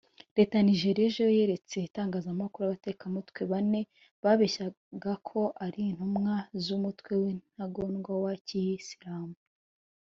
[0.37, 3.81] Leta ya Nigeria ejo yeretse itangazamakuru abatekamutwe bane
[4.23, 9.35] babeshyaga ko ari intumwa z’umutwe w’intagondwa wa Kiyisiramu